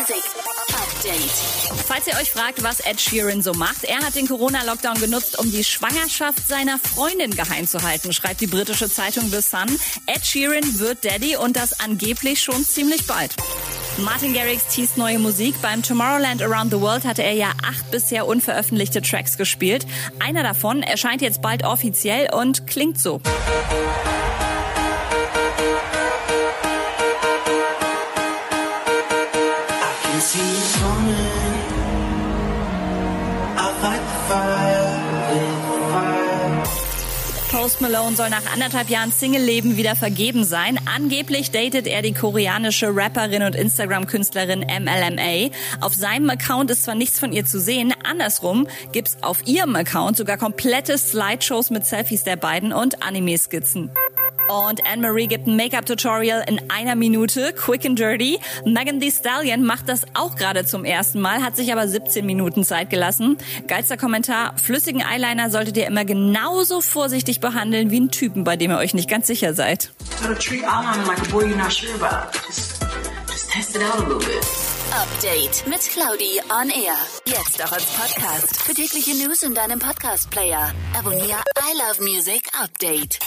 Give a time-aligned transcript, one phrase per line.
[0.00, 0.22] Music
[0.68, 1.84] Update.
[1.86, 5.50] Falls ihr euch fragt, was Ed Sheeran so macht, er hat den Corona-Lockdown genutzt, um
[5.50, 9.66] die Schwangerschaft seiner Freundin geheim zu halten, schreibt die britische Zeitung The Sun.
[10.06, 13.34] Ed Sheeran wird Daddy und das angeblich schon ziemlich bald.
[13.98, 15.60] Martin Garrix teast neue Musik.
[15.60, 19.86] Beim Tomorrowland Around the World hatte er ja acht bisher unveröffentlichte Tracks gespielt.
[20.18, 23.20] Einer davon erscheint jetzt bald offiziell und klingt so.
[37.50, 40.78] Post Malone soll nach anderthalb Jahren Single-Leben wieder vergeben sein.
[40.94, 45.48] Angeblich datet er die koreanische Rapperin und Instagram-Künstlerin MLMA.
[45.80, 50.18] Auf seinem Account ist zwar nichts von ihr zu sehen, andersrum gibt's auf ihrem Account
[50.18, 53.90] sogar komplette Slideshows mit Selfies der beiden und Anime-Skizzen.
[54.50, 58.40] Und Anne-Marie gibt ein Make-up-Tutorial in einer Minute, quick and dirty.
[58.64, 62.64] Megan Thee Stallion macht das auch gerade zum ersten Mal, hat sich aber 17 Minuten
[62.64, 63.38] Zeit gelassen.
[63.68, 68.72] Geilster Kommentar, flüssigen Eyeliner solltet ihr immer genauso vorsichtig behandeln wie einen Typen, bei dem
[68.72, 69.92] ihr euch nicht ganz sicher seid.
[74.92, 76.96] Update mit Claudi on Air.
[77.24, 78.62] Jetzt auch als Podcast.
[78.62, 80.72] Für tägliche News in deinem Podcast-Player.
[80.98, 83.20] Abonniere I Love Music Update.